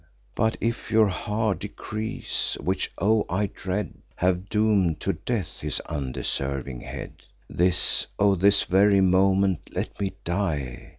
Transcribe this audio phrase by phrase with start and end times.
[0.33, 3.23] But if your hard decrees—which, O!
[3.29, 9.99] I dread— Have doom'd to death his undeserving head; This, O this very moment, let
[9.99, 10.89] me die!